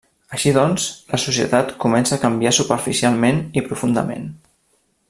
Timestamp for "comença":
1.85-2.17